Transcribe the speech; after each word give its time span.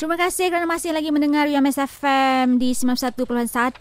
Terima 0.00 0.16
kasih 0.16 0.48
kerana 0.48 0.64
masih 0.64 0.96
lagi 0.96 1.12
mendengar 1.12 1.44
UMS 1.44 1.76
FM 1.76 2.56
di 2.56 2.72
91.1 2.72 3.20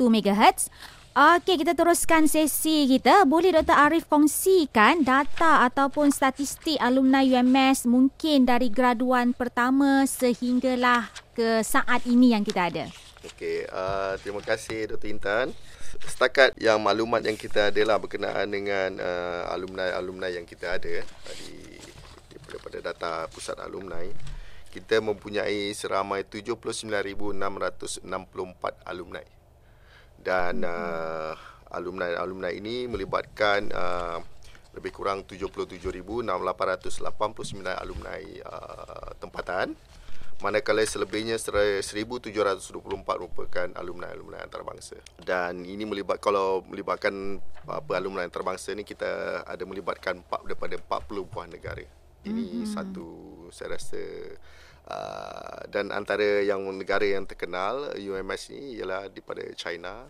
MHz. 0.03 0.67
Okey, 1.15 1.63
kita 1.63 1.71
teruskan 1.71 2.27
sesi 2.27 2.91
kita. 2.91 3.23
Boleh 3.23 3.55
Dr. 3.55 3.71
Arif 3.71 4.03
kongsikan 4.03 5.07
data 5.07 5.63
ataupun 5.63 6.11
statistik 6.11 6.75
alumni 6.83 7.23
UMS 7.23 7.87
mungkin 7.87 8.43
dari 8.43 8.67
graduan 8.67 9.31
pertama 9.31 10.03
sehinggalah 10.03 11.07
ke 11.31 11.63
saat 11.63 12.03
ini 12.03 12.35
yang 12.35 12.43
kita 12.43 12.67
ada? 12.67 12.91
Okey, 13.23 13.63
uh, 13.71 14.19
terima 14.19 14.43
kasih 14.43 14.91
Dr. 14.91 15.07
Intan. 15.07 15.55
Setakat 16.03 16.51
yang 16.59 16.83
maklumat 16.83 17.23
yang 17.23 17.39
kita 17.39 17.71
ada 17.71 17.81
lah 17.87 17.95
berkenaan 17.95 18.51
dengan 18.51 18.99
uh, 18.99 19.55
alumni-alumni 19.55 20.35
yang 20.35 20.43
kita 20.43 20.83
ada 20.83 20.99
di, 21.47 21.79
daripada 22.43 22.91
data 22.91 23.31
pusat 23.31 23.55
alumni 23.63 24.03
kita 24.69 25.01
mempunyai 25.01 25.73
seramai 25.73 26.23
79,664 26.29 28.05
alumni. 28.85 29.25
Dan 30.19 30.61
uh, 30.61 31.33
alumni-alumni 31.73 32.53
ini 32.53 32.85
melibatkan 32.85 33.69
uh, 33.73 34.21
lebih 34.77 34.93
kurang 34.93 35.25
77,889 35.25 36.29
alumni 37.65 38.21
uh, 38.45 39.09
tempatan. 39.17 39.73
Manakala 40.39 40.87
selebihnya 40.87 41.35
1,724 41.35 42.71
merupakan 42.95 43.67
alumni-alumni 43.75 44.39
antarabangsa. 44.39 44.95
Dan 45.19 45.67
ini 45.67 45.83
melibat 45.83 46.23
kalau 46.23 46.63
melibatkan 46.63 47.43
apa 47.67 47.99
alumni 47.99 48.23
antarabangsa 48.23 48.71
ni 48.71 48.87
kita 48.87 49.43
ada 49.43 49.63
melibatkan 49.67 50.23
4 50.23 50.47
daripada 50.47 50.79
40 50.79 51.27
buah 51.27 51.47
negara. 51.51 51.83
Ini 52.23 52.63
mm-hmm. 52.63 52.71
satu 52.71 53.28
saya 53.53 53.77
rasa 53.77 54.01
uh, 54.89 55.59
dan 55.69 55.93
antara 55.93 56.41
yang 56.41 56.63
negara 56.73 57.05
yang 57.05 57.25
terkenal 57.29 57.93
UMS 57.95 58.53
ni 58.53 58.79
ialah 58.81 59.07
daripada 59.07 59.45
China 59.53 60.09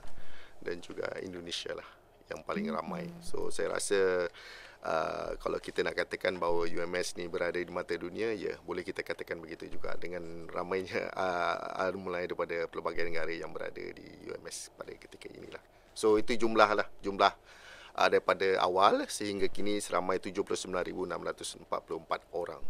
dan 0.59 0.79
juga 0.83 1.07
Indonesia 1.23 1.71
lah 1.75 1.87
yang 2.29 2.45
paling 2.45 2.69
mm-hmm. 2.69 2.79
ramai. 2.79 3.05
So 3.25 3.49
saya 3.49 3.73
rasa 3.73 4.29
uh, 4.85 5.31
kalau 5.41 5.57
kita 5.57 5.81
nak 5.81 5.97
katakan 5.97 6.37
bahawa 6.37 6.69
UMS 6.69 7.17
ni 7.17 7.25
berada 7.25 7.57
di 7.57 7.71
mata 7.73 7.95
dunia, 7.97 8.31
ya 8.37 8.55
boleh 8.63 8.85
kita 8.85 9.01
katakan 9.01 9.41
begitu 9.41 9.67
juga 9.67 9.97
dengan 9.97 10.45
ramainya 10.47 11.09
uh, 11.83 11.91
mulai 11.97 12.29
daripada 12.29 12.69
pelbagai 12.69 13.09
negara 13.09 13.33
yang 13.33 13.51
berada 13.51 13.81
di 13.81 14.07
UMS 14.29 14.71
pada 14.77 14.93
ketika 14.95 15.27
inilah. 15.27 15.61
So 15.97 16.15
itu 16.15 16.37
jumlah 16.37 16.69
lah 16.79 16.87
jumlah 17.01 17.33
uh, 17.97 18.07
daripada 18.07 18.61
awal 18.61 19.03
sehingga 19.09 19.49
kini 19.49 19.81
seramai 19.81 20.21
79,644 20.21 21.65
orang. 22.37 22.61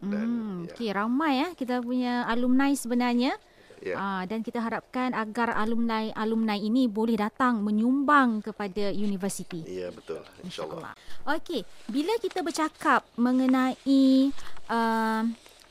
Hmm, 0.00 0.68
ya. 0.68 0.72
okay, 0.72 0.88
ramai 0.92 1.32
ya 1.40 1.48
kita 1.56 1.80
punya 1.80 2.28
alumni 2.28 2.72
sebenarnya. 2.72 3.34
Yeah. 3.76 4.00
Uh, 4.00 4.24
dan 4.24 4.40
kita 4.40 4.56
harapkan 4.64 5.12
agar 5.12 5.52
alumni-alumni 5.52 6.56
ini 6.56 6.88
boleh 6.88 7.12
datang 7.20 7.60
menyumbang 7.60 8.40
kepada 8.40 8.88
universiti. 8.88 9.68
Ya, 9.68 9.86
yeah, 9.86 9.90
betul. 9.92 10.24
InsyaAllah. 10.40 10.96
Okey, 11.28 11.60
bila 11.92 12.16
kita 12.16 12.40
bercakap 12.40 13.04
mengenai 13.20 14.32
uh, 14.72 15.22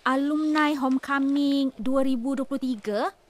alumni 0.06 0.70
homecoming 0.78 1.74
2023, 1.82 3.25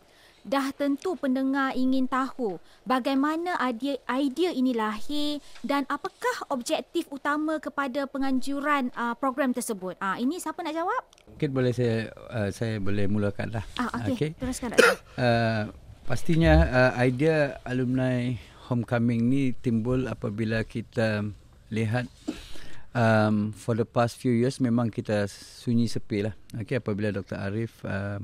dah 0.46 0.70
tentu 0.78 1.18
pendengar 1.18 1.74
ingin 1.74 2.06
tahu 2.06 2.62
bagaimana 2.86 3.58
idea, 3.66 3.98
idea 4.06 4.54
ini 4.54 4.78
lahir 4.78 5.42
dan 5.66 5.90
apakah 5.90 6.46
objektif 6.54 7.10
utama 7.10 7.58
kepada 7.58 8.06
penganjuran 8.06 8.94
uh, 8.94 9.18
program 9.18 9.58
tersebut. 9.58 9.98
Ah 9.98 10.14
uh, 10.14 10.18
ini 10.22 10.38
siapa 10.38 10.62
nak 10.62 10.78
jawab? 10.78 11.02
Mungkin 11.34 11.50
boleh 11.50 11.74
saya 11.74 12.14
uh, 12.30 12.50
saya 12.54 12.78
boleh 12.78 13.10
mulakan 13.10 13.58
lah. 13.58 13.66
Ah 13.82 13.90
okey. 14.06 14.14
Okay. 14.14 14.30
Teruskan 14.38 14.70
Dr. 14.78 14.86
uh, 15.18 15.74
pastinya 16.06 16.54
uh, 16.70 16.92
idea 17.02 17.58
alumni 17.66 18.38
homecoming 18.70 19.26
ni 19.26 19.58
timbul 19.58 20.06
apabila 20.06 20.62
kita 20.62 21.26
lihat 21.74 22.06
um, 22.94 23.50
for 23.50 23.74
the 23.74 23.86
past 23.86 24.22
few 24.22 24.34
years 24.34 24.62
memang 24.62 24.94
kita 24.94 25.26
sunyi 25.26 25.90
sepi 25.90 26.30
lah. 26.30 26.38
Okay, 26.54 26.78
apabila 26.78 27.10
Dr. 27.10 27.42
Arif 27.42 27.82
uh, 27.82 28.22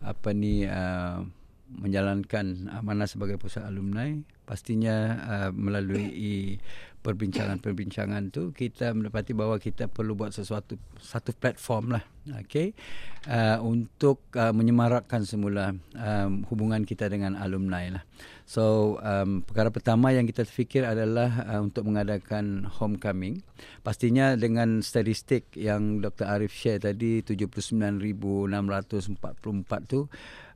apa 0.00 0.30
ni 0.30 0.64
uh, 0.64 1.26
menjalankan 1.70 2.66
amanah 2.74 3.06
sebagai 3.06 3.38
pusat 3.38 3.62
alumni. 3.62 4.10
Pastinya 4.42 4.96
uh, 5.22 5.50
melalui 5.54 6.58
perbincangan-perbincangan 7.00 8.28
tu 8.28 8.52
kita 8.52 8.92
mendapati 8.92 9.32
bahawa 9.32 9.56
kita 9.56 9.88
perlu 9.88 10.12
buat 10.12 10.36
sesuatu 10.36 10.76
satu 11.00 11.32
platform 11.32 11.96
lah 11.96 12.04
okey. 12.28 12.76
Uh, 13.28 13.60
untuk 13.60 14.24
uh, 14.32 14.48
menyemarakkan 14.52 15.28
semula 15.28 15.76
um, 15.92 16.44
hubungan 16.48 16.84
kita 16.88 17.08
dengan 17.12 17.36
alumni 17.36 18.00
lah. 18.00 18.04
So 18.48 18.96
um, 19.04 19.46
perkara 19.46 19.70
pertama 19.70 20.10
yang 20.10 20.26
kita 20.26 20.42
fikir 20.42 20.82
adalah 20.82 21.46
uh, 21.46 21.60
untuk 21.62 21.86
mengadakan 21.86 22.66
homecoming. 22.66 23.44
Pastinya 23.84 24.34
dengan 24.34 24.82
statistik 24.82 25.52
yang 25.54 26.00
Dr 26.00 26.26
Arif 26.26 26.50
share 26.50 26.80
tadi 26.80 27.22
79644 27.22 28.48
tu 29.86 30.08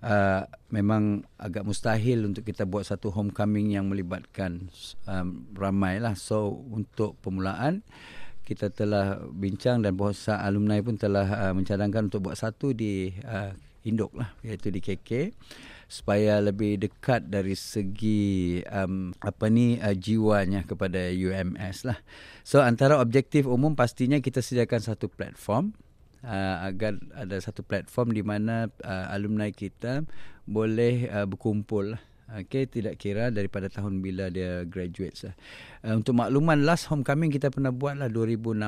Uh, 0.04 0.44
memang 0.69 1.25
agak 1.41 1.64
mustahil 1.64 2.28
untuk 2.28 2.44
kita 2.44 2.69
buat 2.69 2.84
satu 2.84 3.08
homecoming 3.08 3.72
yang 3.72 3.88
melibatkan 3.88 4.69
um, 5.08 5.48
ramai 5.56 5.96
lah. 5.96 6.12
So 6.12 6.52
untuk 6.69 7.16
permulaan 7.25 7.81
kita 8.44 8.69
telah 8.69 9.25
bincang 9.32 9.81
dan 9.81 9.97
bahasa 9.97 10.38
alumni 10.44 10.78
pun 10.84 11.00
telah 11.00 11.49
uh, 11.49 11.53
mencadangkan 11.56 12.12
untuk 12.12 12.28
buat 12.28 12.37
satu 12.37 12.77
di 12.77 13.10
uh, 13.25 13.56
Indok 13.84 14.16
lah 14.16 14.32
iaitu 14.41 14.72
di 14.72 14.81
KK 14.81 15.37
supaya 15.84 16.41
lebih 16.41 16.81
dekat 16.81 17.28
dari 17.28 17.53
segi 17.53 18.60
um, 18.65 19.12
apa 19.21 19.53
ni 19.53 19.77
uh, 19.77 19.93
jiwanya 19.93 20.65
kepada 20.65 21.12
UMS 21.12 21.84
lah. 21.84 22.00
So 22.41 22.65
antara 22.65 22.97
objektif 22.97 23.44
umum 23.44 23.77
pastinya 23.77 24.16
kita 24.25 24.41
sediakan 24.41 24.81
satu 24.81 25.12
platform 25.12 25.76
uh, 26.25 26.65
agar 26.65 26.97
ada 27.12 27.37
satu 27.37 27.61
platform 27.61 28.16
di 28.16 28.25
mana 28.25 28.72
uh, 28.81 29.12
alumni 29.12 29.53
kita 29.53 30.09
boleh 30.49 31.09
uh, 31.12 31.28
berkumpul 31.28 32.00
Okay, 32.25 32.65
tidak 32.65 32.97
kira 32.97 33.29
daripada 33.29 33.69
tahun 33.69 34.01
bila 34.01 34.33
dia 34.33 34.65
graduate 34.65 35.29
lah. 35.29 35.37
Uh, 35.85 36.01
untuk 36.01 36.17
makluman 36.17 36.65
last 36.65 36.89
homecoming 36.89 37.29
kita 37.29 37.53
pernah 37.53 37.69
buat 37.69 38.01
lah 38.01 38.09
2016 38.09 38.65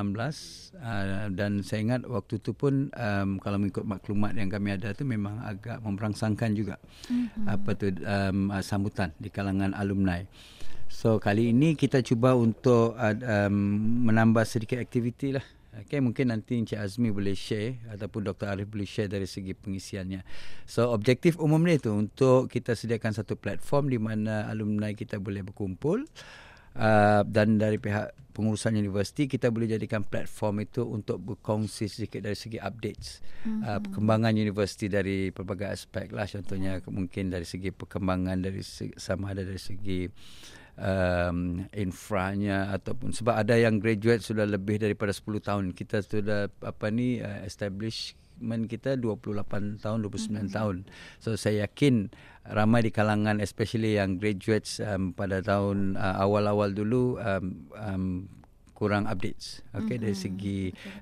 uh, 0.77 1.33
dan 1.33 1.65
saya 1.65 1.79
ingat 1.81 2.01
waktu 2.05 2.37
tu 2.37 2.53
pun 2.53 2.93
um, 2.93 3.41
kalau 3.41 3.57
mengikut 3.57 3.81
maklumat 3.81 4.37
yang 4.37 4.53
kami 4.53 4.77
ada 4.77 4.93
tu 4.93 5.09
memang 5.09 5.41
agak 5.41 5.81
memberangsangkan 5.81 6.53
juga 6.53 6.77
mm-hmm. 7.09 7.45
apa 7.49 7.69
tu 7.73 7.87
um, 7.97 8.53
uh, 8.53 8.61
sambutan 8.61 9.09
di 9.17 9.33
kalangan 9.33 9.73
alumni. 9.73 10.21
So 10.87 11.17
kali 11.17 11.49
ini 11.49 11.73
kita 11.73 12.05
cuba 12.05 12.37
untuk 12.37 12.93
uh, 12.93 13.15
um, 13.49 13.55
menambah 14.05 14.45
sedikit 14.45 14.77
aktiviti 14.77 15.33
lah 15.33 15.56
Okay, 15.73 16.01
mungkin 16.01 16.33
nanti 16.33 16.57
Encik 16.57 16.79
Azmi 16.79 17.13
boleh 17.13 17.37
share 17.37 17.77
ataupun 17.93 18.25
Dr. 18.25 18.49
Arif 18.49 18.65
boleh 18.71 18.89
share 18.89 19.11
dari 19.11 19.29
segi 19.29 19.53
pengisiannya. 19.53 20.25
So, 20.65 20.89
objektif 20.89 21.37
umum 21.37 21.61
ni 21.61 21.77
tu 21.77 21.93
untuk 21.93 22.49
kita 22.49 22.73
sediakan 22.73 23.13
satu 23.13 23.37
platform 23.37 23.93
di 23.93 23.99
mana 24.01 24.49
alumni 24.49 24.95
kita 24.97 25.21
boleh 25.21 25.45
berkumpul 25.45 26.07
uh, 26.77 27.21
dan 27.25 27.57
dari 27.57 27.81
pihak 27.81 28.13
pengurusan 28.37 28.77
universiti 28.77 29.25
kita 29.25 29.49
boleh 29.49 29.65
jadikan 29.65 30.05
platform 30.05 30.61
itu 30.61 30.85
untuk 30.85 31.17
berkongsi 31.17 31.89
sedikit 31.89 32.21
dari 32.21 32.37
segi 32.37 32.61
updates 32.61 33.25
mm-hmm. 33.49 33.61
uh, 33.65 33.79
perkembangan 33.81 34.37
universiti 34.37 34.85
dari 34.85 35.33
pelbagai 35.33 35.73
aspek 35.73 36.13
lah 36.13 36.29
contohnya 36.29 36.77
mungkin 36.85 37.33
dari 37.33 37.49
segi 37.49 37.73
perkembangan 37.73 38.37
dari 38.37 38.61
segi, 38.61 38.93
sama 38.93 39.33
ada 39.33 39.41
dari 39.41 39.57
segi 39.57 40.05
um, 40.77 41.65
infranya 41.73 42.71
ataupun 42.73 43.11
sebab 43.11 43.33
ada 43.33 43.57
yang 43.57 43.81
graduate 43.81 44.21
sudah 44.21 44.45
lebih 44.45 44.79
daripada 44.79 45.11
10 45.11 45.41
tahun. 45.41 45.65
Kita 45.73 46.05
sudah 46.05 46.49
apa 46.63 46.87
ni 46.93 47.19
uh, 47.19 47.43
establishment 47.43 48.69
kita 48.69 48.95
28 48.95 49.81
tahun 49.81 49.97
29 50.05 50.07
mm-hmm. 50.07 50.47
tahun. 50.53 50.85
So 51.17 51.35
saya 51.35 51.67
yakin 51.67 52.13
ramai 52.47 52.85
di 52.85 52.91
kalangan 52.93 53.41
especially 53.41 53.97
yang 53.97 54.21
graduates 54.21 54.79
um, 54.79 55.11
pada 55.11 55.41
tahun 55.41 55.97
uh, 55.97 56.21
awal-awal 56.21 56.71
dulu 56.71 57.17
um, 57.19 57.67
um, 57.75 58.05
kurang 58.77 59.09
updates. 59.09 59.65
Okay, 59.73 59.97
mm-hmm. 59.97 60.03
dari 60.05 60.15
segi 60.15 60.59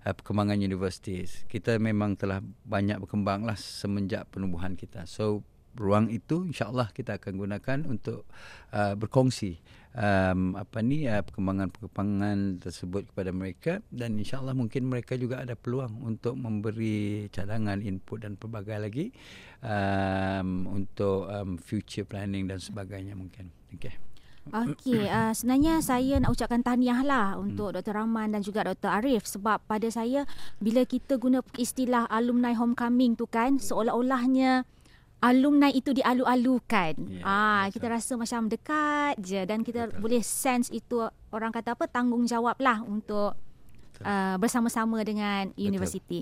uh, 0.07 0.15
perkembangan 0.15 0.63
universiti 0.63 1.27
kita 1.51 1.75
memang 1.77 2.15
telah 2.15 2.39
banyak 2.63 3.03
berkembang 3.03 3.43
lah 3.43 3.59
semenjak 3.59 4.31
penubuhan 4.31 4.79
kita. 4.79 5.03
So 5.03 5.43
ruang 5.75 6.07
itu 6.11 6.47
insyaallah 6.47 6.91
kita 6.95 7.19
akan 7.19 7.33
gunakan 7.35 7.79
untuk 7.87 8.25
uh, 8.71 8.95
berkongsi 8.95 9.59
um, 9.95 10.55
apa 10.59 10.83
ni 10.83 11.07
uh, 11.07 11.23
perkembangan-perkembangan 11.23 12.63
tersebut 12.63 13.11
kepada 13.11 13.31
mereka 13.31 13.73
dan 13.91 14.19
insyaallah 14.19 14.55
mungkin 14.55 14.87
mereka 14.87 15.15
juga 15.15 15.43
ada 15.43 15.55
peluang 15.55 16.03
untuk 16.03 16.35
memberi 16.35 17.27
cadangan 17.31 17.79
input 17.79 18.23
dan 18.23 18.35
pelbagai 18.35 18.77
lagi 18.79 19.05
um, 19.63 20.67
untuk 20.71 21.27
um, 21.31 21.59
future 21.59 22.07
planning 22.07 22.47
dan 22.47 22.59
sebagainya 22.59 23.15
mungkin 23.15 23.51
okey 23.75 23.95
Okey, 24.45 25.09
uh, 25.09 25.33
sebenarnya 25.33 25.81
saya 25.81 26.21
nak 26.21 26.37
ucapkan 26.37 26.61
tahniah 26.61 27.01
lah 27.01 27.33
untuk 27.33 27.73
Hmm. 27.73 27.81
Dr. 27.81 27.97
Rahman 27.97 28.29
dan 28.29 28.45
juga 28.45 28.61
Dr. 28.61 28.93
Arif 28.93 29.25
sebab 29.25 29.57
pada 29.65 29.89
saya 29.89 30.29
bila 30.61 30.85
kita 30.85 31.17
guna 31.17 31.41
istilah 31.57 32.05
alumni 32.13 32.53
homecoming 32.53 33.17
tu 33.17 33.25
kan 33.25 33.57
seolah-olahnya 33.57 34.69
alumni 35.25 35.73
itu 35.73 35.89
dialu-alukan. 35.97 36.93
Ya, 37.09 37.21
ah, 37.25 37.63
betul. 37.65 37.81
kita 37.81 37.85
rasa 37.89 38.13
macam 38.13 38.41
dekat 38.45 39.13
je 39.17 39.41
dan 39.41 39.65
kita 39.65 39.89
boleh 39.97 40.21
sense 40.21 40.69
itu 40.69 41.01
orang 41.33 41.49
kata 41.49 41.73
apa 41.73 41.89
tanggungjawab 41.89 42.61
lah 42.61 42.85
untuk 42.85 43.33
uh, 44.05 44.35
bersama-sama 44.37 45.01
dengan 45.01 45.49
universiti. 45.57 46.21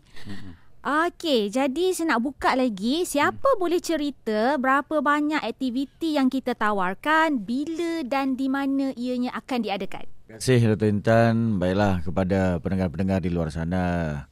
Okey, 0.84 1.48
jadi 1.48 1.96
saya 1.96 2.16
nak 2.16 2.28
buka 2.28 2.60
lagi. 2.60 3.08
Siapa 3.08 3.56
boleh 3.56 3.80
cerita 3.80 4.60
berapa 4.60 5.00
banyak 5.00 5.40
aktiviti 5.40 6.20
yang 6.20 6.28
kita 6.28 6.60
tawarkan, 6.60 7.40
bila 7.40 8.04
dan 8.04 8.36
di 8.36 8.52
mana 8.52 8.92
ianya 9.00 9.32
akan 9.32 9.64
diadakan? 9.64 10.04
Terima 10.28 10.40
kasih 10.44 10.76
Dr. 10.76 10.92
Intan. 10.92 11.56
Baiklah 11.56 12.04
kepada 12.04 12.60
pendengar-pendengar 12.60 13.24
di 13.24 13.32
luar 13.32 13.48
sana. 13.48 14.28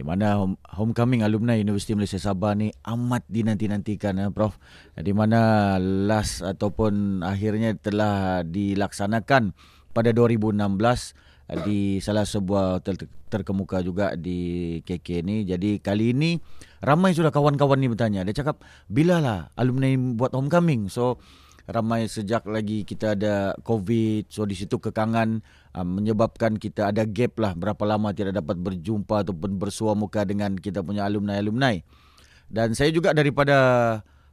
Di 0.00 0.04
mana 0.08 0.40
home, 0.40 0.56
homecoming 0.64 1.20
alumni 1.20 1.60
Universiti 1.60 1.92
Malaysia 1.92 2.16
Sabah 2.16 2.56
ni 2.56 2.72
amat 2.88 3.20
dinanti-nantikan 3.28 4.16
eh, 4.16 4.32
Prof. 4.32 4.56
Di 4.96 5.12
mana 5.12 5.76
last 5.76 6.40
ataupun 6.40 7.20
akhirnya 7.20 7.76
telah 7.76 8.40
dilaksanakan 8.40 9.52
pada 9.92 10.16
2016 10.16 10.56
eh, 10.56 11.60
di 11.68 11.78
salah 12.00 12.24
sebuah 12.24 12.80
hotel 12.80 12.96
ter- 12.96 13.12
terkemuka 13.28 13.84
juga 13.84 14.16
di 14.16 14.80
KK 14.88 15.20
ni. 15.20 15.44
Jadi 15.44 15.84
kali 15.84 16.16
ini 16.16 16.40
ramai 16.80 17.12
sudah 17.12 17.28
kawan-kawan 17.28 17.76
ni 17.76 17.92
bertanya. 17.92 18.24
Dia 18.24 18.40
cakap, 18.40 18.64
bilalah 18.88 19.52
alumni 19.52 19.92
buat 20.16 20.32
homecoming? 20.32 20.88
So 20.88 21.20
ramai 21.68 22.08
sejak 22.08 22.46
lagi 22.48 22.86
kita 22.86 23.18
ada 23.18 23.56
COVID. 23.60 24.30
So 24.32 24.46
di 24.48 24.56
situ 24.56 24.80
kekangan 24.80 25.44
uh, 25.76 25.86
menyebabkan 25.86 26.56
kita 26.56 26.92
ada 26.94 27.04
gap 27.04 27.36
lah 27.36 27.52
berapa 27.52 27.82
lama 27.84 28.14
tidak 28.16 28.38
dapat 28.40 28.56
berjumpa 28.56 29.26
ataupun 29.26 29.60
bersua 29.60 29.92
muka 29.92 30.24
dengan 30.24 30.56
kita 30.56 30.80
punya 30.80 31.04
alumni-alumni. 31.04 31.82
Dan 32.50 32.74
saya 32.74 32.90
juga 32.90 33.14
daripada 33.14 33.56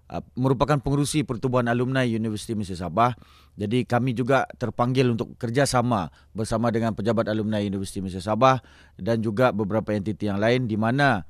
uh, 0.09 0.23
merupakan 0.33 0.79
pengerusi 0.81 1.21
Pertubuhan 1.21 1.69
Alumni 1.69 2.07
Universiti 2.07 2.57
Sabah. 2.73 3.13
Jadi 3.57 3.85
kami 3.85 4.13
juga 4.13 4.45
terpanggil 4.57 5.09
untuk 5.13 5.37
kerjasama 5.37 6.09
bersama 6.33 6.69
dengan 6.69 6.93
pejabat 6.93 7.25
alumni 7.29 7.61
Universiti 7.61 8.01
Sabah 8.17 8.61
dan 8.97 9.21
juga 9.21 9.49
beberapa 9.49 9.93
entiti 9.93 10.29
yang 10.29 10.37
lain 10.37 10.69
di 10.69 10.77
mana 10.77 11.25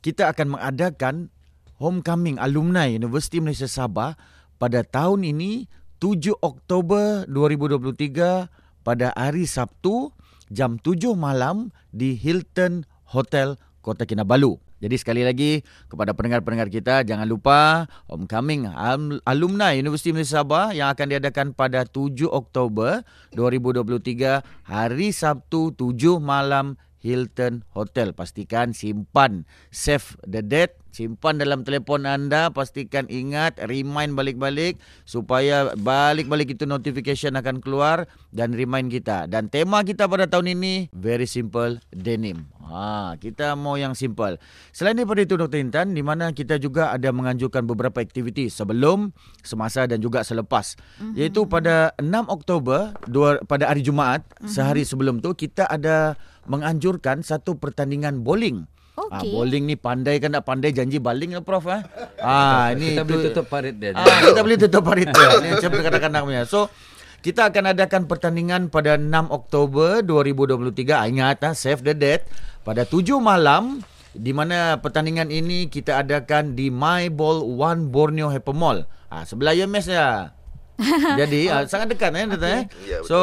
kita 0.00 0.32
akan 0.32 0.56
mengadakan 0.56 1.28
homecoming 1.76 2.40
alumni 2.40 2.88
Universiti 2.88 3.40
Malaysia 3.40 3.68
Sabah 3.68 4.16
pada 4.56 4.82
tahun 4.84 5.24
ini 5.24 5.68
7 6.00 6.36
Oktober 6.44 7.24
2023 7.28 8.84
pada 8.84 9.10
hari 9.16 9.48
Sabtu 9.48 10.12
jam 10.52 10.78
7 10.78 11.16
malam 11.16 11.72
di 11.90 12.14
Hilton 12.14 12.84
Hotel 13.08 13.56
Kota 13.80 14.04
Kinabalu. 14.04 14.60
Jadi 14.76 14.96
sekali 15.00 15.24
lagi 15.24 15.64
kepada 15.88 16.12
pendengar-pendengar 16.12 16.68
kita 16.68 17.00
jangan 17.00 17.24
lupa 17.24 17.88
homecoming 18.12 18.68
al- 18.68 19.24
alumni 19.24 19.72
Universiti 19.72 20.12
Malaysia 20.12 20.44
Sabah 20.44 20.76
yang 20.76 20.92
akan 20.92 21.16
diadakan 21.16 21.56
pada 21.56 21.88
7 21.88 22.28
Oktober 22.28 23.00
2023 23.32 24.44
hari 24.68 25.16
Sabtu 25.16 25.72
7 25.72 26.20
malam 26.20 26.76
Hilton 27.00 27.64
Hotel. 27.72 28.12
Pastikan 28.12 28.76
simpan 28.76 29.48
save 29.72 30.20
the 30.28 30.44
date, 30.44 30.76
simpan 30.96 31.36
dalam 31.36 31.60
telefon 31.60 32.08
anda, 32.08 32.48
pastikan 32.48 33.04
ingat 33.12 33.60
remind 33.68 34.16
balik-balik 34.16 34.80
supaya 35.04 35.76
balik-balik 35.76 36.56
itu 36.56 36.64
notification 36.64 37.36
akan 37.36 37.60
keluar 37.60 38.08
dan 38.32 38.56
remind 38.56 38.88
kita. 38.88 39.28
Dan 39.28 39.52
tema 39.52 39.84
kita 39.84 40.08
pada 40.08 40.24
tahun 40.24 40.56
ini 40.56 40.88
very 40.96 41.28
simple 41.28 41.76
denim. 41.92 42.48
Ha, 42.66 43.14
kita 43.20 43.54
mau 43.54 43.78
yang 43.78 43.94
simple. 43.94 44.42
Selain 44.74 44.98
daripada 44.98 45.22
itu 45.22 45.38
Dr. 45.38 45.62
Intan, 45.62 45.94
di 45.94 46.02
mana 46.02 46.34
kita 46.34 46.58
juga 46.58 46.90
ada 46.90 47.14
menganjurkan 47.14 47.62
beberapa 47.62 48.02
aktiviti 48.02 48.50
sebelum, 48.50 49.14
semasa 49.46 49.86
dan 49.86 50.02
juga 50.02 50.26
selepas. 50.26 50.74
Mm-hmm. 50.98 51.14
Iaitu 51.14 51.46
pada 51.46 51.94
6 52.02 52.26
Oktober 52.26 52.90
dua, 53.06 53.38
pada 53.46 53.70
hari 53.70 53.86
Jumaat, 53.86 54.26
mm-hmm. 54.26 54.50
sehari 54.50 54.82
sebelum 54.82 55.22
tu 55.22 55.30
kita 55.38 55.70
ada 55.70 56.18
menganjurkan 56.50 57.22
satu 57.22 57.54
pertandingan 57.54 58.26
bowling. 58.26 58.66
Ah, 58.96 59.20
Okey. 59.20 59.28
bowling 59.28 59.64
ni 59.68 59.76
pandai 59.76 60.16
kan 60.16 60.32
tak 60.32 60.48
pandai 60.48 60.72
janji 60.72 60.96
baling 60.96 61.36
lah 61.36 61.44
Prof 61.44 61.68
eh. 61.68 61.84
Ah 62.24 62.72
ini 62.72 62.96
kita 62.96 63.04
boleh 63.04 63.28
tutup 63.28 63.46
parit 63.52 63.76
dia. 63.76 63.92
Ah, 63.92 64.24
kita 64.24 64.40
boleh 64.40 64.56
tutup 64.56 64.82
parit 64.88 65.08
dia. 65.12 65.28
Ini 65.36 65.48
macam 65.52 65.70
kanak-kanak 65.84 66.20
punya. 66.24 66.42
So 66.48 66.72
kita 67.20 67.52
akan 67.52 67.76
adakan 67.76 68.02
pertandingan 68.08 68.72
pada 68.72 68.96
6 68.96 69.12
Oktober 69.28 70.00
2023. 70.00 70.96
Ah, 70.96 71.04
Ingat 71.04 71.44
ah, 71.44 71.52
save 71.52 71.84
the 71.84 71.92
date 71.92 72.24
pada 72.64 72.88
7 72.88 73.20
malam 73.20 73.84
di 74.16 74.32
mana 74.32 74.80
pertandingan 74.80 75.28
ini 75.28 75.68
kita 75.68 76.00
adakan 76.00 76.56
di 76.56 76.72
My 76.72 77.12
Ball 77.12 77.44
One 77.44 77.92
Borneo 77.92 78.32
Hyper 78.32 78.56
Mall. 78.56 78.88
Ah 79.12 79.28
sebelah 79.28 79.52
UMS 79.52 79.92
ya. 79.92 80.32
Jadi 81.20 81.52
ah, 81.52 81.68
sangat 81.68 81.92
dekat 81.92 82.16
eh, 82.16 82.24
okay. 82.24 82.48
eh. 82.48 82.62
Ya. 82.88 82.98
So 83.04 83.18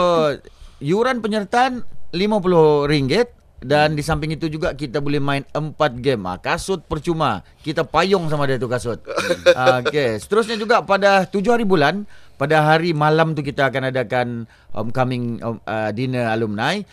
yuran 0.77 1.25
penyertaan 1.25 1.81
RM50 2.13 3.41
dan 3.63 3.95
di 3.95 4.03
samping 4.03 4.35
itu 4.35 4.51
juga 4.51 4.75
kita 4.75 4.99
boleh 4.99 5.23
main 5.23 5.43
4 5.55 5.73
game. 6.03 6.27
Ah, 6.27 6.35
kasut 6.35 6.83
percuma. 6.83 7.47
Kita 7.63 7.87
payung 7.87 8.27
sama 8.27 8.43
dia 8.43 8.59
tu 8.59 8.67
kasut. 8.67 8.99
ah, 9.59 9.79
Okey. 9.79 10.19
Seterusnya 10.19 10.59
juga 10.59 10.83
pada 10.83 11.23
7 11.23 11.39
hari 11.47 11.63
bulan, 11.63 12.03
pada 12.35 12.59
hari 12.59 12.91
malam 12.91 13.31
tu 13.31 13.39
kita 13.39 13.71
akan 13.71 13.89
adakan 13.89 14.27
homecoming 14.75 15.39
um, 15.39 15.63
uh, 15.63 15.89
dinner 15.95 16.27
alumni. 16.27 16.83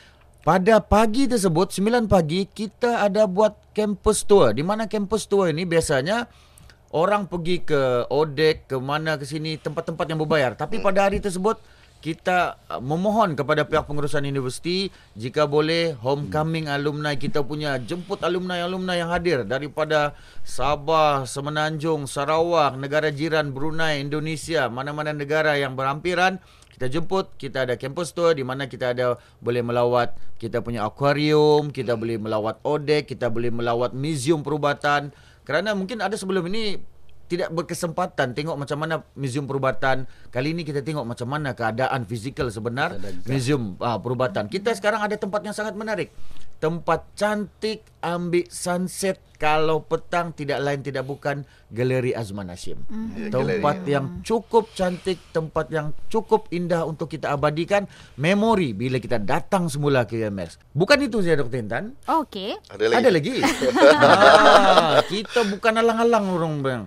Pada 0.40 0.80
pagi 0.80 1.28
tersebut 1.28 1.74
9 1.74 2.06
pagi 2.08 2.46
kita 2.48 3.02
ada 3.02 3.26
buat 3.26 3.58
campus 3.74 4.22
tour. 4.24 4.54
Di 4.54 4.62
mana 4.62 4.86
campus 4.86 5.26
tour 5.26 5.50
ini 5.50 5.66
biasanya 5.66 6.30
orang 6.94 7.26
pergi 7.26 7.66
ke 7.66 8.06
Odek, 8.08 8.70
ke 8.70 8.78
mana 8.78 9.18
ke 9.18 9.26
sini 9.26 9.58
tempat-tempat 9.58 10.06
yang 10.06 10.22
berbayar. 10.22 10.54
Tapi 10.54 10.78
pada 10.78 11.10
hari 11.10 11.18
tersebut 11.18 11.58
kita 12.00 12.56
uh, 12.72 12.80
memohon 12.80 13.36
kepada 13.36 13.68
pihak 13.68 13.84
pengurusan 13.84 14.24
universiti 14.24 14.88
jika 15.14 15.44
boleh 15.44 15.92
homecoming 16.00 16.66
alumni 16.66 17.12
kita 17.16 17.44
punya 17.44 17.76
jemput 17.76 18.24
alumni-alumni 18.24 18.96
yang 18.96 19.12
hadir 19.12 19.44
daripada 19.44 20.16
Sabah, 20.40 21.28
Semenanjung, 21.28 22.08
Sarawak, 22.08 22.80
negara 22.80 23.12
jiran 23.12 23.52
Brunei, 23.52 24.00
Indonesia, 24.00 24.72
mana-mana 24.72 25.12
negara 25.12 25.60
yang 25.60 25.76
berhampiran 25.76 26.40
kita 26.80 26.96
jemput, 26.96 27.36
kita 27.36 27.68
ada 27.68 27.76
campus 27.76 28.16
tour 28.16 28.32
di 28.32 28.40
mana 28.40 28.64
kita 28.64 28.96
ada 28.96 29.20
boleh 29.44 29.60
melawat 29.60 30.16
kita 30.40 30.64
punya 30.64 30.88
akuarium, 30.88 31.68
kita 31.68 31.92
boleh 31.92 32.16
melawat 32.16 32.56
Odek, 32.64 33.12
kita 33.12 33.28
boleh 33.28 33.52
melawat 33.52 33.92
museum 33.92 34.40
perubatan. 34.40 35.12
Kerana 35.44 35.76
mungkin 35.76 36.00
ada 36.00 36.16
sebelum 36.16 36.48
ini 36.48 36.80
tidak 37.30 37.54
berkesempatan 37.54 38.34
tengok 38.34 38.58
macam 38.58 38.74
mana 38.82 39.06
museum 39.14 39.46
perubatan. 39.46 40.02
Kali 40.34 40.50
ini 40.50 40.66
kita 40.66 40.82
tengok 40.82 41.06
macam 41.06 41.30
mana 41.30 41.54
keadaan 41.54 42.02
fizikal 42.02 42.50
sebenar 42.50 42.98
museum 43.30 43.78
ah, 43.78 44.02
perubatan. 44.02 44.50
Kita 44.50 44.74
sekarang 44.74 45.06
ada 45.06 45.14
tempat 45.14 45.46
yang 45.46 45.54
sangat 45.54 45.78
menarik. 45.78 46.10
Tempat 46.60 47.16
cantik 47.16 47.86
ambil 48.04 48.44
sunset 48.52 49.16
kalau 49.40 49.80
petang 49.80 50.36
tidak 50.36 50.60
lain 50.60 50.84
tidak 50.84 51.08
bukan 51.08 51.48
Galeri 51.72 52.12
Azman 52.12 52.52
Hashim. 52.52 52.76
Ya, 53.16 53.32
Tempat 53.32 53.86
galeri. 53.86 53.94
yang 53.96 54.06
cukup 54.20 54.68
cantik, 54.76 55.16
tempat 55.32 55.72
yang 55.72 55.96
cukup 56.12 56.52
indah 56.52 56.84
untuk 56.84 57.08
kita 57.08 57.32
abadikan 57.32 57.88
memori 58.20 58.76
bila 58.76 59.00
kita 59.00 59.16
datang 59.16 59.72
semula 59.72 60.04
ke 60.04 60.20
UMS. 60.20 60.60
Bukan 60.76 61.00
itu 61.00 61.24
saja 61.24 61.40
Dr. 61.40 61.64
Intan. 61.64 61.96
Okey. 62.04 62.60
Ada 62.68 62.84
lagi? 62.84 62.96
Ada 63.00 63.08
lagi. 63.08 63.34
ah, 64.04 65.00
kita 65.08 65.40
bukan 65.48 65.72
alang-alang 65.80 66.26
orang 66.28 66.54
bang. 66.60 66.82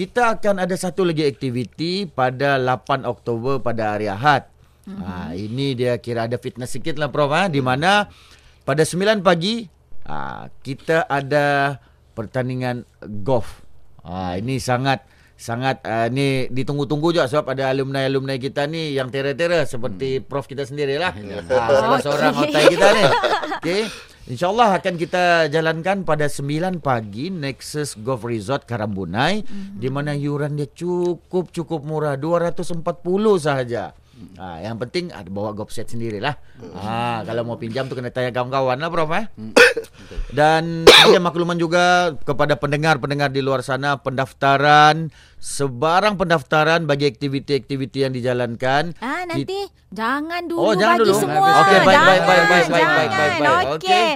Kita 0.00 0.32
akan 0.32 0.64
ada 0.64 0.72
satu 0.80 1.04
lagi 1.04 1.28
aktiviti 1.28 2.08
pada 2.08 2.56
8 2.56 3.04
Oktober 3.04 3.60
pada 3.60 3.92
hari 3.92 4.08
Ahad. 4.08 4.48
Mm-hmm. 4.88 5.04
Ah, 5.04 5.36
ini 5.36 5.76
dia 5.76 6.00
kira 6.00 6.24
ada 6.24 6.40
fitness 6.40 6.72
sikit 6.72 6.96
lah 6.96 7.12
Prof. 7.12 7.28
Ha? 7.28 7.52
Di 7.52 7.60
mana 7.60 8.08
pada 8.64 8.80
9 8.80 9.20
pagi 9.20 9.68
ah, 10.08 10.48
kita 10.64 11.04
ada 11.04 11.76
pertandingan 12.16 12.88
golf. 13.20 13.60
Ah, 14.00 14.40
ini 14.40 14.56
sangat 14.56 15.04
sangat 15.36 15.84
uh, 15.84 16.08
ni 16.08 16.48
ditunggu-tunggu 16.48 17.16
juga 17.16 17.28
sebab 17.28 17.52
ada 17.56 17.68
alumni-alumni 17.68 18.40
kita 18.40 18.68
ni 18.68 18.96
yang 18.96 19.12
tera-tera 19.12 19.68
seperti 19.68 20.24
Prof 20.24 20.48
kita 20.48 20.64
sendirilah. 20.64 21.12
Ah, 21.12 21.68
salah 21.76 22.00
seorang 22.00 22.32
otai 22.40 22.64
kita 22.72 22.88
ni. 22.96 23.04
Okey. 23.60 23.82
InsyaAllah 24.28 24.76
akan 24.76 24.94
kita 25.00 25.48
jalankan 25.48 26.04
pada 26.04 26.28
9 26.28 26.84
pagi 26.84 27.32
Nexus 27.32 27.96
Golf 27.96 28.28
Resort 28.28 28.68
Karambunai 28.68 29.40
mm-hmm. 29.40 29.80
di 29.80 29.88
mana 29.88 30.12
yuran 30.12 30.60
dia 30.60 30.68
cukup-cukup 30.68 31.80
murah 31.80 32.20
240 32.20 32.84
sahaja. 33.40 33.96
Ha, 34.36 34.60
yang 34.60 34.76
penting 34.76 35.08
ada 35.16 35.32
bawa 35.32 35.56
golf 35.56 35.72
set 35.72 35.88
sendirilah. 35.88 36.36
Ha, 36.76 37.24
kalau 37.24 37.40
mau 37.48 37.56
pinjam 37.56 37.88
tu 37.88 37.96
kena 37.96 38.12
tanya 38.12 38.28
kawan-kawan 38.36 38.76
lah 38.76 38.92
Prof 38.92 39.10
eh. 39.16 39.24
Dan 40.36 40.84
ada 40.84 41.16
makluman 41.16 41.56
juga 41.56 42.12
kepada 42.20 42.60
pendengar-pendengar 42.60 43.32
di 43.32 43.40
luar 43.40 43.64
sana 43.64 43.96
pendaftaran 43.96 45.08
sebarang 45.40 46.20
pendaftaran 46.20 46.84
bagi 46.84 47.08
aktiviti-aktiviti 47.08 48.04
yang 48.04 48.12
dijalankan. 48.12 48.92
Ah 49.00 49.19
nanti 49.30 49.58
jangan 49.90 50.42
dulu 50.44 50.60
Oh, 50.60 50.74
jangan 50.74 50.98
bagi 50.98 51.06
dulu. 51.06 51.14
semua. 51.16 51.48
Okey, 51.56 51.78
baik, 51.78 51.86
baik, 51.86 51.94
Jangan, 51.94 52.06
baik, 52.06 52.26
baik, 52.26 52.46
baik, 52.46 52.66
jangan. 52.68 52.96
baik, 52.96 53.10
baik, 53.10 53.40
baik. 53.40 53.66
Okey. 53.70 54.08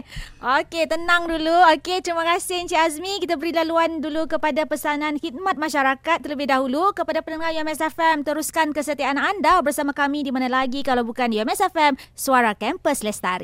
Okey, 0.45 0.85
tenang 0.85 1.23
dulu. 1.25 1.57
Okey, 1.73 1.97
terima 1.99 2.25
kasih 2.27 2.57
Encik 2.61 2.77
Azmi. 2.77 3.13
Kita 3.17 3.35
beri 3.35 3.51
laluan 3.51 3.99
dulu 3.99 4.27
kepada 4.27 4.63
pesanan 4.65 5.17
khidmat 5.17 5.57
masyarakat 5.57 6.17
terlebih 6.21 6.47
dahulu 6.47 6.93
kepada 6.93 7.25
pendengar 7.25 7.51
UMS 7.51 7.81
FM. 7.81 8.23
Teruskan 8.23 8.71
kesetiaan 8.71 9.17
anda 9.17 9.59
bersama 9.61 9.91
kami 9.91 10.21
di 10.21 10.31
mana 10.31 10.47
lagi 10.47 10.81
kalau 10.81 11.01
bukan 11.03 11.33
di 11.33 11.41
UMS 11.41 11.65
FM, 11.65 11.97
Suara 12.13 12.53
Kampus 12.53 13.01
Lestari. 13.01 13.43